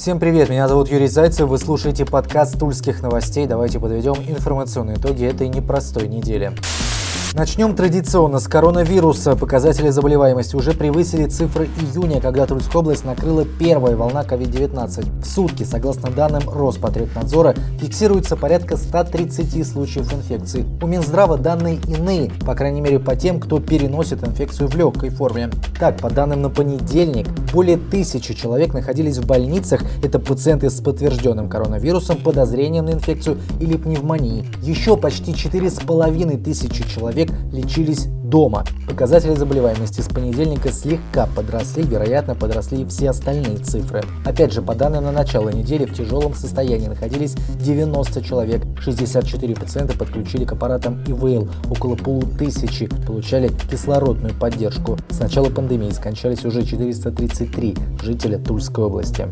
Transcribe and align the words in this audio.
Всем 0.00 0.20
привет, 0.20 0.48
меня 0.48 0.68
зовут 0.68 0.90
Юрий 0.92 1.08
Зайцев, 1.08 1.48
вы 1.48 1.58
слушаете 1.58 2.06
подкаст 2.06 2.56
Тульских 2.56 3.02
новостей. 3.02 3.48
Давайте 3.48 3.80
подведем 3.80 4.14
информационные 4.28 4.96
итоги 4.96 5.24
этой 5.24 5.48
непростой 5.48 6.06
недели. 6.06 6.52
Начнем 7.38 7.76
традиционно 7.76 8.40
с 8.40 8.48
коронавируса. 8.48 9.36
Показатели 9.36 9.90
заболеваемости 9.90 10.56
уже 10.56 10.72
превысили 10.72 11.26
цифры 11.26 11.68
июня, 11.80 12.20
когда 12.20 12.46
Тульская 12.46 12.82
область 12.82 13.04
накрыла 13.04 13.44
первая 13.44 13.94
волна 13.94 14.24
COVID-19. 14.24 15.22
В 15.22 15.24
сутки, 15.24 15.62
согласно 15.62 16.10
данным 16.10 16.42
Роспотребнадзора, 16.50 17.54
фиксируется 17.80 18.34
порядка 18.34 18.76
130 18.76 19.64
случаев 19.64 20.12
инфекции. 20.12 20.66
У 20.82 20.88
Минздрава 20.88 21.36
данные 21.36 21.78
иные, 21.86 22.32
по 22.44 22.56
крайней 22.56 22.80
мере 22.80 22.98
по 22.98 23.14
тем, 23.14 23.38
кто 23.38 23.60
переносит 23.60 24.26
инфекцию 24.26 24.68
в 24.68 24.74
легкой 24.74 25.10
форме. 25.10 25.48
Так, 25.78 25.98
по 25.98 26.10
данным 26.10 26.42
на 26.42 26.50
понедельник, 26.50 27.28
более 27.52 27.76
тысячи 27.76 28.34
человек 28.34 28.74
находились 28.74 29.18
в 29.18 29.26
больницах. 29.26 29.82
Это 30.02 30.18
пациенты 30.18 30.70
с 30.70 30.80
подтвержденным 30.80 31.48
коронавирусом, 31.48 32.16
подозрением 32.16 32.86
на 32.86 32.94
инфекцию 32.94 33.38
или 33.60 33.76
пневмонии. 33.76 34.44
Еще 34.60 34.96
почти 34.96 35.30
4,5 35.30 36.42
тысячи 36.42 36.82
человек 36.88 37.27
лечились 37.52 38.06
дома. 38.28 38.64
Показатели 38.86 39.34
заболеваемости 39.34 40.00
с 40.00 40.08
понедельника 40.08 40.70
слегка 40.70 41.26
подросли, 41.34 41.82
вероятно, 41.82 42.34
подросли 42.34 42.82
и 42.82 42.84
все 42.84 43.10
остальные 43.10 43.58
цифры. 43.58 44.02
Опять 44.24 44.52
же, 44.52 44.62
по 44.62 44.74
данным 44.74 45.04
на 45.04 45.12
начало 45.12 45.48
недели, 45.48 45.86
в 45.86 45.94
тяжелом 45.94 46.34
состоянии 46.34 46.88
находились 46.88 47.34
90 47.60 48.22
человек, 48.22 48.62
64 48.80 49.54
пациента 49.54 49.96
подключили 49.96 50.44
к 50.44 50.52
аппаратам 50.52 51.02
ИВЛ, 51.04 51.48
около 51.70 51.96
полутысячи 51.96 52.86
получали 53.06 53.50
кислородную 53.70 54.34
поддержку. 54.34 54.98
С 55.10 55.18
начала 55.20 55.48
пандемии 55.50 55.90
скончались 55.90 56.44
уже 56.44 56.64
433 56.64 57.76
жителя 58.02 58.38
Тульской 58.38 58.84
области. 58.84 59.26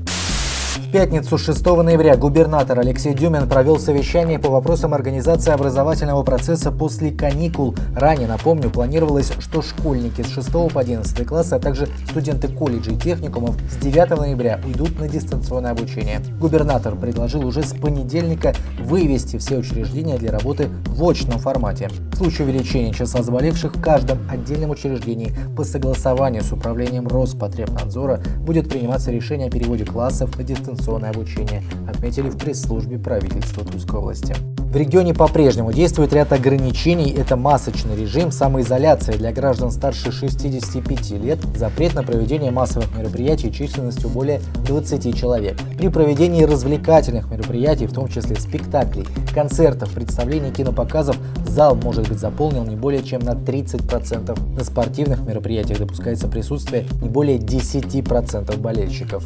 Пятницу 0.97 1.37
6 1.37 1.63
ноября 1.67 2.17
губернатор 2.17 2.79
Алексей 2.79 3.13
Дюмин 3.13 3.47
провел 3.51 3.79
совещание 3.79 4.39
по 4.39 4.49
вопросам 4.49 4.95
организации 4.95 5.53
образовательного 5.53 6.23
процесса 6.23 6.73
после 6.73 7.11
каникул. 7.11 7.75
Ранее, 7.95 8.27
напомню, 8.27 8.71
планировалось, 8.71 9.31
что 9.39 9.61
школьники 9.61 10.23
с 10.23 10.29
6 10.29 10.51
по 10.73 10.81
11 10.81 11.27
класса, 11.27 11.57
а 11.57 11.59
также 11.59 11.87
студенты 12.09 12.49
колледжей 12.49 12.95
и 12.95 12.99
техникумов 12.99 13.57
с 13.71 13.77
9 13.77 14.09
ноября 14.19 14.59
уйдут 14.65 14.99
на 14.99 15.07
дистанционное 15.07 15.73
обучение. 15.73 16.23
Губернатор 16.41 16.97
предложил 16.97 17.47
уже 17.47 17.63
с 17.63 17.75
понедельника 17.75 18.55
вывести 18.81 19.37
все 19.37 19.59
учреждения 19.59 20.17
для 20.17 20.33
работы 20.33 20.71
в 20.87 21.07
очном 21.07 21.39
формате. 21.39 21.91
В 22.13 22.17
случае 22.17 22.47
увеличения 22.47 22.95
числа 22.95 23.23
заболевших 23.23 23.77
в 23.77 23.83
каждом 23.83 24.21
отдельном 24.31 24.71
учреждении 24.71 25.37
по 25.55 25.63
согласованию 25.63 26.43
с 26.43 26.53
управлением 26.53 27.07
Роспотребнадзора 27.07 28.23
будет 28.41 28.71
приниматься 28.71 29.11
решение 29.11 29.49
о 29.49 29.51
переводе 29.51 29.85
классов 29.85 30.35
на 30.39 30.43
дистанционное 30.43 30.86
дистанционное 30.87 31.11
обучение, 31.11 31.63
отметили 31.89 32.29
в 32.29 32.39
пресс-службе 32.39 32.99
правительства 32.99 33.65
Тульской 33.65 33.99
области. 33.99 34.35
В 34.59 34.77
регионе 34.77 35.15
по-прежнему 35.15 35.73
действует 35.73 36.13
ряд 36.13 36.33
ограничений. 36.33 37.11
Это 37.11 37.37
масочный 37.37 37.97
режим, 37.97 38.31
самоизоляция 38.31 39.17
для 39.17 39.33
граждан 39.33 39.71
старше 39.71 40.13
65 40.13 41.11
лет, 41.13 41.39
запрет 41.57 41.95
на 41.95 42.03
проведение 42.03 42.51
массовых 42.51 42.95
мероприятий 42.97 43.51
численностью 43.53 44.11
более 44.11 44.41
20 44.67 45.17
человек. 45.17 45.57
При 45.79 45.89
проведении 45.89 46.43
развлекательных 46.43 47.31
мероприятий, 47.31 47.87
в 47.87 47.95
том 47.95 48.09
числе 48.09 48.37
спектаклей, 48.37 49.07
концертов, 49.33 49.93
представлений, 49.93 50.51
кинопоказов, 50.51 51.17
зал 51.47 51.75
может 51.77 52.09
быть 52.09 52.19
заполнен 52.19 52.65
не 52.65 52.77
более 52.77 53.03
чем 53.03 53.21
на 53.21 53.31
30%. 53.31 54.57
На 54.59 54.65
спортивных 54.65 55.21
мероприятиях 55.21 55.79
допускается 55.79 56.29
присутствие 56.29 56.87
не 57.01 57.09
более 57.09 57.39
10% 57.39 58.59
болельщиков. 58.59 59.25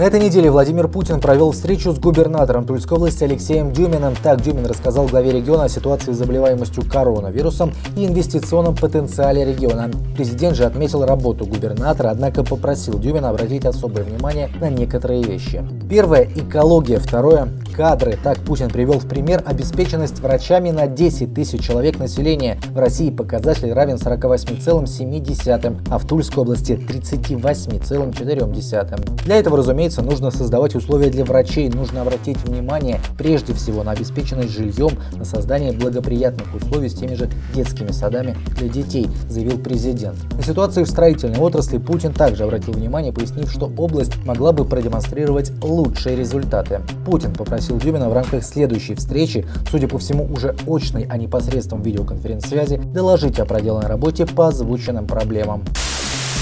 На 0.00 0.04
этой 0.04 0.18
неделе 0.18 0.50
Владимир 0.50 0.88
Путин 0.88 1.20
провел 1.20 1.50
встречу 1.50 1.92
с 1.92 1.98
губернатором 1.98 2.64
Тульской 2.64 2.96
области 2.96 3.22
Алексеем 3.22 3.70
Дюминым. 3.70 4.14
Так 4.22 4.40
Дюмин 4.40 4.64
рассказал 4.64 5.06
главе 5.06 5.30
региона 5.30 5.64
о 5.64 5.68
ситуации 5.68 6.12
с 6.12 6.16
заболеваемостью 6.16 6.84
коронавирусом 6.90 7.74
и 7.98 8.06
инвестиционном 8.06 8.74
потенциале 8.74 9.44
региона. 9.44 9.90
Президент 10.16 10.56
же 10.56 10.64
отметил 10.64 11.04
работу 11.04 11.44
губернатора, 11.44 12.08
однако 12.08 12.42
попросил 12.42 12.98
Дюмина 12.98 13.28
обратить 13.28 13.66
особое 13.66 14.04
внимание 14.04 14.48
на 14.58 14.70
некоторые 14.70 15.22
вещи. 15.22 15.62
Первое– 15.90 16.26
экология. 16.34 16.98
Второе 16.98 17.48
кадры. 17.76 18.18
Так 18.22 18.38
Путин 18.38 18.68
привел 18.68 18.98
в 18.98 19.06
пример 19.06 19.42
обеспеченность 19.44 20.20
врачами 20.20 20.70
на 20.70 20.86
10 20.86 21.34
тысяч 21.34 21.62
человек 21.62 21.98
населения. 21.98 22.58
В 22.72 22.78
России 22.78 23.10
показатель 23.10 23.72
равен 23.72 23.96
48,7, 23.96 25.78
а 25.90 25.98
в 25.98 26.06
Тульской 26.06 26.42
области 26.42 26.72
38,4. 26.72 29.24
Для 29.24 29.36
этого, 29.36 29.58
разумеется, 29.58 29.89
нужно 29.98 30.30
создавать 30.30 30.74
условия 30.74 31.10
для 31.10 31.24
врачей, 31.24 31.68
нужно 31.68 32.02
обратить 32.02 32.38
внимание 32.44 33.00
прежде 33.18 33.52
всего 33.54 33.82
на 33.82 33.92
обеспеченность 33.92 34.50
жильем, 34.50 34.90
на 35.16 35.24
создание 35.24 35.72
благоприятных 35.72 36.54
условий 36.54 36.88
с 36.88 36.94
теми 36.94 37.14
же 37.14 37.28
детскими 37.54 37.90
садами 37.90 38.36
для 38.58 38.68
детей, 38.68 39.08
заявил 39.28 39.58
президент. 39.58 40.16
На 40.34 40.42
ситуацию 40.42 40.86
в 40.86 40.88
строительной 40.88 41.38
отрасли 41.38 41.78
Путин 41.78 42.12
также 42.12 42.44
обратил 42.44 42.74
внимание, 42.74 43.12
пояснив, 43.12 43.50
что 43.50 43.70
область 43.76 44.12
могла 44.24 44.52
бы 44.52 44.64
продемонстрировать 44.64 45.52
лучшие 45.62 46.16
результаты. 46.16 46.80
Путин 47.04 47.32
попросил 47.34 47.78
Дюмина 47.78 48.08
в 48.08 48.12
рамках 48.12 48.44
следующей 48.44 48.94
встречи, 48.94 49.46
судя 49.70 49.88
по 49.88 49.98
всему 49.98 50.24
уже 50.32 50.54
очной, 50.66 51.06
а 51.10 51.16
не 51.16 51.26
посредством 51.28 51.82
видеоконференц-связи, 51.82 52.76
доложить 52.76 53.38
о 53.40 53.44
проделанной 53.44 53.88
работе 53.88 54.26
по 54.26 54.48
озвученным 54.48 55.06
проблемам. 55.06 55.64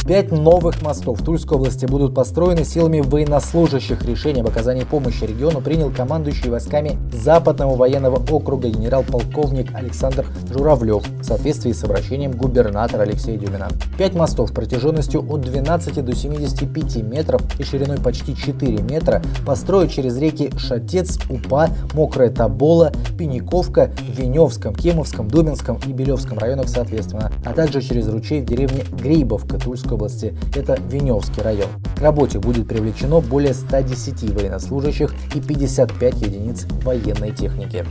Пять 0.07 0.33
новых 0.33 0.81
мостов 0.81 1.21
в 1.21 1.25
Тульской 1.25 1.59
области 1.59 1.85
будут 1.85 2.15
построены 2.15 2.65
силами 2.65 3.01
военнослужащих. 3.01 4.03
Решение 4.05 4.43
об 4.43 4.49
оказании 4.49 4.85
помощи 4.85 5.25
региону 5.25 5.61
принял 5.61 5.91
командующий 5.91 6.49
войсками 6.49 6.99
Западного 7.13 7.77
военного 7.77 8.17
округа 8.31 8.69
генерал-полковник 8.69 9.75
Александр 9.75 10.27
Журавлев 10.51 11.07
в 11.21 11.25
соответствии 11.25 11.73
с 11.73 11.85
обращением 11.85 12.33
губернатора 12.33 13.03
Алексея 13.03 13.37
Дюмина. 13.37 13.69
Пять 13.99 14.15
мостов 14.15 14.53
протяженностью 14.53 15.25
от 15.31 15.43
12 15.43 16.03
до 16.05 16.15
75 16.17 16.97
метров 17.03 17.43
и 17.61 17.65
шириной 17.65 17.99
почти 17.99 18.35
4 18.35 18.79
метра 18.79 19.23
построят 19.47 19.91
через 19.91 20.17
реки 20.17 20.51
Шатец, 20.57 21.19
Упа, 21.29 21.69
Мокрая 21.93 22.31
Табола, 22.31 22.93
Пениковка, 23.19 23.91
Веневском, 24.09 24.75
Кемовском, 24.75 25.29
Думинском 25.29 25.79
и 25.87 25.93
Белевском 25.93 26.39
районах 26.39 26.69
соответственно, 26.69 27.31
а 27.45 27.53
также 27.53 27.83
через 27.83 28.09
ручей 28.09 28.41
в 28.41 28.47
деревне 28.47 28.85
Грибовка 28.93 29.59
Тульской 29.59 29.88
области, 29.93 30.37
это 30.55 30.79
Веневский 30.89 31.43
район. 31.43 31.69
К 31.97 32.01
работе 32.01 32.39
будет 32.39 32.69
привлечено 32.69 33.21
более 33.21 33.55
110 33.55 34.35
военнослужащих 34.35 35.13
и 35.35 35.41
55 35.41 36.23
единиц 36.23 36.67
военной 36.83 37.33
техники. 37.33 37.85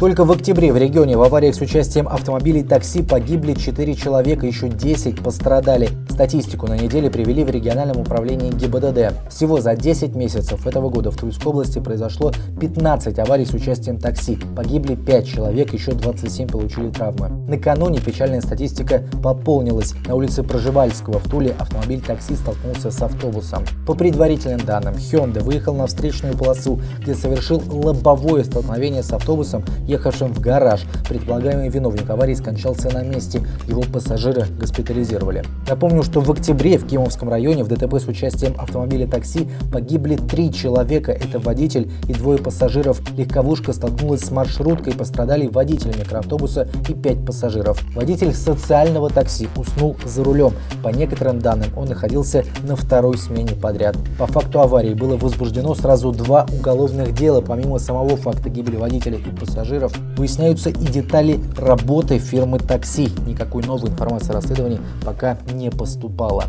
Только 0.00 0.24
в 0.24 0.32
октябре 0.32 0.72
в 0.72 0.78
регионе 0.78 1.18
в 1.18 1.22
авариях 1.22 1.54
с 1.54 1.60
участием 1.60 2.08
автомобилей 2.08 2.62
такси 2.62 3.02
погибли 3.02 3.52
4 3.52 3.94
человека, 3.94 4.46
еще 4.46 4.70
10 4.70 5.22
пострадали. 5.22 5.90
Статистику 6.08 6.66
на 6.66 6.78
неделе 6.78 7.10
привели 7.10 7.44
в 7.44 7.50
региональном 7.50 7.98
управлении 7.98 8.50
ГИБДД. 8.50 9.28
Всего 9.28 9.60
за 9.60 9.76
10 9.76 10.14
месяцев 10.14 10.66
этого 10.66 10.88
года 10.88 11.10
в 11.10 11.18
Тульской 11.18 11.50
области 11.50 11.80
произошло 11.80 12.32
15 12.58 13.18
аварий 13.18 13.44
с 13.44 13.52
участием 13.52 13.98
такси. 13.98 14.38
Погибли 14.56 14.94
5 14.94 15.26
человек, 15.26 15.74
еще 15.74 15.92
27 15.92 16.48
получили 16.48 16.88
травмы. 16.88 17.28
Накануне 17.46 18.00
печальная 18.00 18.40
статистика 18.40 19.04
пополнилась. 19.22 19.92
На 20.06 20.14
улице 20.14 20.42
Проживальского 20.42 21.18
в 21.18 21.28
Туле 21.28 21.54
автомобиль 21.58 22.00
такси 22.00 22.36
столкнулся 22.36 22.90
с 22.90 23.02
автобусом. 23.02 23.64
По 23.86 23.92
предварительным 23.92 24.60
данным, 24.60 24.94
Hyundai 24.94 25.42
выехал 25.42 25.74
на 25.74 25.86
встречную 25.86 26.38
полосу, 26.38 26.80
где 27.00 27.14
совершил 27.14 27.62
лобовое 27.70 28.44
столкновение 28.44 29.02
с 29.02 29.12
автобусом 29.12 29.62
ехавшим 29.86 30.32
в 30.32 30.40
гараж. 30.40 30.82
Предполагаемый 31.08 31.68
виновник 31.68 32.08
аварии 32.08 32.34
скончался 32.34 32.90
на 32.90 33.02
месте. 33.02 33.42
Его 33.66 33.82
пассажиры 33.82 34.46
госпитализировали. 34.58 35.44
Напомню, 35.68 36.02
что 36.02 36.20
в 36.20 36.30
октябре 36.30 36.78
в 36.78 36.86
Кимовском 36.86 37.28
районе 37.28 37.64
в 37.64 37.68
ДТП 37.68 37.94
с 37.94 38.06
участием 38.06 38.54
автомобиля 38.58 39.06
такси 39.06 39.48
погибли 39.72 40.16
три 40.16 40.52
человека. 40.52 41.12
Это 41.12 41.38
водитель 41.38 41.90
и 42.08 42.14
двое 42.14 42.38
пассажиров. 42.38 43.00
Легковушка 43.16 43.72
столкнулась 43.72 44.22
с 44.22 44.30
маршруткой, 44.30 44.94
пострадали 44.94 45.46
водитель 45.46 45.96
микроавтобуса 45.98 46.68
и 46.88 46.94
пять 46.94 47.24
пассажиров. 47.24 47.82
Водитель 47.94 48.34
социального 48.34 49.10
такси 49.10 49.48
уснул 49.56 49.96
за 50.04 50.24
рулем. 50.24 50.52
По 50.82 50.88
некоторым 50.88 51.40
данным, 51.40 51.68
он 51.76 51.88
находился 51.88 52.44
на 52.62 52.76
второй 52.76 53.18
смене 53.18 53.54
подряд. 53.54 53.96
По 54.18 54.26
факту 54.26 54.60
аварии 54.60 54.94
было 54.94 55.16
возбуждено 55.16 55.74
сразу 55.74 56.12
два 56.12 56.46
уголовных 56.58 57.14
дела. 57.14 57.40
Помимо 57.40 57.78
самого 57.78 58.16
факта 58.16 58.48
гибели 58.48 58.76
водителя 58.76 59.18
и 59.18 59.30
пассажиров, 59.30 59.59
пассажиров, 59.60 59.92
выясняются 60.16 60.70
и 60.70 60.86
детали 60.86 61.38
работы 61.56 62.18
фирмы 62.18 62.58
такси. 62.58 63.08
Никакой 63.26 63.62
новой 63.64 63.90
информации 63.90 64.30
о 64.30 64.34
расследовании 64.34 64.80
пока 65.04 65.38
не 65.52 65.70
поступало. 65.70 66.44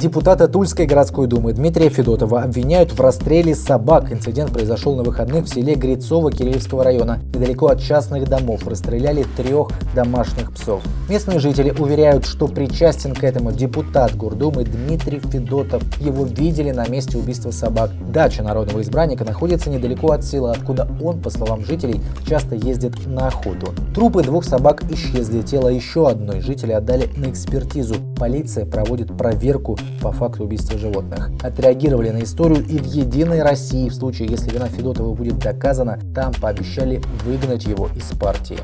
Депутата 0.00 0.48
Тульской 0.48 0.86
городской 0.86 1.28
думы 1.28 1.52
Дмитрия 1.52 1.88
Федотова 1.88 2.42
обвиняют 2.42 2.92
в 2.92 3.00
расстреле 3.00 3.54
собак. 3.54 4.12
Инцидент 4.12 4.52
произошел 4.52 4.96
на 4.96 5.02
выходных 5.02 5.44
в 5.44 5.48
селе 5.48 5.76
Грицово 5.76 6.30
Киреевского 6.30 6.84
района. 6.84 7.20
Недалеко 7.32 7.68
от 7.68 7.80
частных 7.80 8.28
домов 8.28 8.66
расстреляли 8.66 9.24
трех 9.36 9.68
домашних 9.94 10.52
псов. 10.52 10.82
Местные 11.08 11.38
жители 11.38 11.70
уверяют, 11.70 12.26
что 12.26 12.48
причастен 12.48 13.14
к 13.14 13.22
этому 13.22 13.52
депутат 13.52 14.14
Гордумы 14.16 14.64
Дмитрий 14.64 15.20
Федотов. 15.20 15.82
Его 16.00 16.24
видели 16.24 16.72
на 16.72 16.86
месте 16.88 17.16
убийства 17.16 17.52
собак. 17.52 17.90
Дача 18.10 18.42
народного 18.42 18.82
избранника 18.82 19.24
находится 19.24 19.70
недалеко 19.70 20.10
от 20.10 20.24
села, 20.24 20.50
откуда 20.50 20.88
он, 21.00 21.22
по 21.22 21.30
словам 21.30 21.64
жителей, 21.64 22.00
часто 22.28 22.56
ездит 22.56 23.06
на 23.06 23.28
охоту. 23.28 23.72
Трупы 23.94 24.22
двух 24.22 24.44
собак 24.44 24.82
исчезли, 24.90 25.42
тело 25.42 25.68
еще 25.68 26.08
одной 26.08 26.40
жители 26.40 26.72
отдали 26.72 27.08
на 27.16 27.30
экспертизу. 27.30 27.94
Полиция 28.18 28.66
проводит 28.66 29.16
проверку 29.16 29.78
по 30.00 30.12
факту 30.12 30.44
убийства 30.44 30.78
животных. 30.78 31.30
Отреагировали 31.42 32.10
на 32.10 32.22
историю 32.22 32.64
и 32.64 32.78
в 32.78 32.84
«Единой 32.84 33.42
России» 33.42 33.88
в 33.88 33.94
случае, 33.94 34.28
если 34.28 34.50
вина 34.50 34.68
Федотова 34.68 35.14
будет 35.14 35.38
доказана, 35.38 35.98
там 36.14 36.32
пообещали 36.34 37.02
выгнать 37.24 37.64
его 37.64 37.88
из 37.96 38.16
партии. 38.18 38.58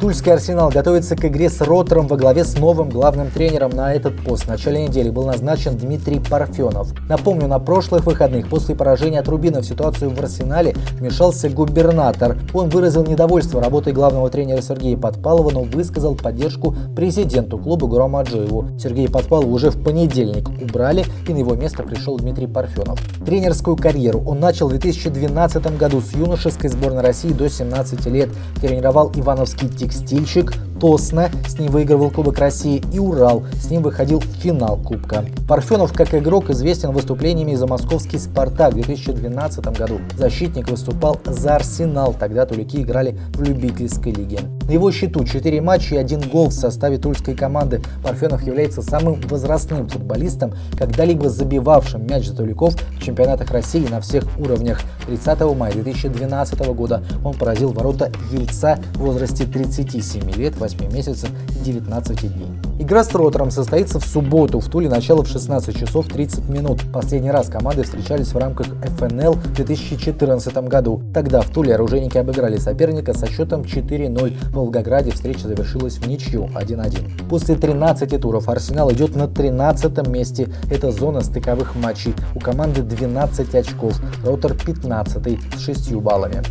Тульский 0.00 0.30
Арсенал 0.30 0.68
готовится 0.68 1.16
к 1.16 1.24
игре 1.24 1.48
с 1.48 1.62
Ротором 1.62 2.06
во 2.06 2.18
главе 2.18 2.44
с 2.44 2.58
новым 2.58 2.90
главным 2.90 3.30
тренером 3.30 3.70
на 3.70 3.94
этот 3.94 4.22
пост. 4.22 4.44
В 4.44 4.48
начале 4.48 4.86
недели 4.86 5.08
был 5.08 5.24
назначен 5.24 5.78
Дмитрий 5.78 6.20
Парфенов. 6.20 6.92
Напомню, 7.08 7.48
на 7.48 7.58
прошлых 7.58 8.04
выходных 8.04 8.50
после 8.50 8.74
поражения 8.74 9.20
от 9.20 9.28
Рубина 9.28 9.62
в 9.62 9.64
ситуацию 9.64 10.10
в 10.10 10.20
Арсенале 10.20 10.74
вмешался 10.98 11.48
губернатор. 11.48 12.36
Он 12.52 12.68
выразил 12.68 13.06
недовольство 13.06 13.62
работой 13.62 13.94
главного 13.94 14.28
тренера 14.28 14.60
Сергея 14.60 14.98
Подпалова, 14.98 15.50
но 15.50 15.62
высказал 15.62 16.14
поддержку 16.14 16.74
президенту 16.94 17.56
клуба 17.56 17.86
Гурам 17.86 18.16
Аджиеву. 18.16 18.78
Сергея 18.78 19.08
Подпалова 19.08 19.48
уже 19.48 19.70
в 19.70 19.82
понедельник 19.82 20.50
убрали, 20.60 21.06
и 21.26 21.32
на 21.32 21.38
его 21.38 21.54
место 21.54 21.82
пришел 21.82 22.18
Дмитрий 22.18 22.46
Парфенов. 22.46 23.00
Тренерскую 23.24 23.76
карьеру 23.76 24.22
он 24.26 24.40
начал 24.40 24.68
в 24.68 24.72
2012 24.72 25.78
году 25.78 26.02
с 26.02 26.12
юношеской 26.12 26.68
сборной 26.68 27.02
России 27.02 27.30
до 27.30 27.48
17 27.48 28.04
лет. 28.06 28.28
Тренировал 28.60 29.10
Ивановский 29.14 29.70
текстильщик, 29.86 30.52
Тосна, 30.80 31.30
с 31.48 31.58
ним 31.58 31.70
выигрывал 31.70 32.10
Кубок 32.10 32.38
России, 32.38 32.82
и 32.92 32.98
Урал, 32.98 33.44
с 33.60 33.70
ним 33.70 33.82
выходил 33.82 34.20
в 34.20 34.24
финал 34.24 34.76
Кубка. 34.76 35.24
Парфенов 35.48 35.92
как 35.92 36.14
игрок 36.14 36.50
известен 36.50 36.92
выступлениями 36.92 37.54
за 37.54 37.66
московский 37.66 38.18
«Спартак» 38.18 38.72
в 38.72 38.74
2012 38.74 39.78
году. 39.78 40.00
Защитник 40.16 40.68
выступал 40.68 41.18
за 41.24 41.56
«Арсенал», 41.56 42.14
тогда 42.18 42.46
тулики 42.46 42.78
играли 42.78 43.18
в 43.34 43.42
любительской 43.42 44.12
лиге. 44.12 44.40
На 44.66 44.72
его 44.72 44.90
счету 44.90 45.24
4 45.24 45.60
матча 45.60 45.94
и 45.94 45.98
1 45.98 46.28
гол 46.28 46.48
в 46.48 46.52
составе 46.52 46.98
тульской 46.98 47.34
команды. 47.34 47.80
Парфенов 48.02 48.42
является 48.42 48.82
самым 48.82 49.20
возрастным 49.28 49.88
футболистом, 49.88 50.54
когда-либо 50.76 51.28
забивавшим 51.28 52.06
мяч 52.06 52.26
за 52.26 52.36
туликов 52.36 52.74
в 52.74 53.02
чемпионатах 53.02 53.50
России 53.52 53.86
на 53.88 54.00
всех 54.00 54.24
уровнях. 54.38 54.80
30 55.06 55.40
мая 55.56 55.72
2012 55.72 56.58
года 56.74 57.04
он 57.24 57.34
поразил 57.34 57.72
ворота 57.72 58.10
Ельца 58.32 58.78
в 58.94 58.98
возрасте 58.98 59.44
37 59.44 60.32
лет, 60.32 60.58
8 60.66 60.92
месяцев 60.92 61.30
и 61.54 61.64
19 61.64 62.34
дней. 62.34 62.48
Игра 62.80 63.04
с 63.04 63.14
Ротором 63.14 63.50
состоится 63.50 64.00
в 64.00 64.04
субботу 64.04 64.58
в 64.58 64.68
Туле 64.68 64.88
начало 64.88 65.22
в 65.22 65.28
16 65.28 65.78
часов 65.78 66.08
30 66.08 66.48
минут. 66.48 66.82
Последний 66.92 67.30
раз 67.30 67.48
команды 67.48 67.84
встречались 67.84 68.32
в 68.32 68.36
рамках 68.36 68.66
ФНЛ 68.98 69.34
в 69.34 69.52
2014 69.54 70.56
году. 70.68 71.02
Тогда 71.14 71.40
в 71.40 71.50
Туле 71.50 71.74
оружейники 71.74 72.18
обыграли 72.18 72.56
соперника 72.56 73.14
со 73.14 73.28
счетом 73.28 73.62
4-0. 73.62 74.36
В 74.50 74.52
Волгограде 74.52 75.12
встреча 75.12 75.46
завершилась 75.46 75.98
в 75.98 76.08
ничью 76.08 76.48
1-1. 76.54 77.28
После 77.28 77.54
13 77.54 78.20
туров 78.20 78.48
Арсенал 78.48 78.90
идет 78.92 79.14
на 79.14 79.28
13 79.28 80.08
месте. 80.08 80.48
Это 80.70 80.90
зона 80.90 81.20
стыковых 81.20 81.76
матчей. 81.76 82.14
У 82.34 82.40
команды 82.40 82.82
12 82.82 83.54
очков, 83.54 84.00
Ротор 84.24 84.54
15 84.54 85.38
с 85.56 85.60
6 85.60 85.94
баллами. 85.94 86.42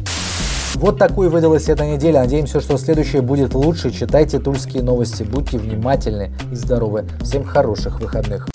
Вот 0.76 0.98
такой 0.98 1.30
выдалась 1.30 1.70
эта 1.70 1.86
неделя. 1.86 2.20
Надеемся, 2.20 2.60
что 2.60 2.78
следующая 2.78 3.22
будет 3.22 3.54
лучше. 3.54 3.92
Читайте 3.92 4.40
тульские 4.40 4.84
новости, 4.84 5.24
будьте 5.24 5.58
внимательны 5.58 6.32
и 6.52 6.56
здоровы. 6.56 7.06
Всем 7.22 7.46
хороших 7.46 8.02
выходных. 8.02 8.48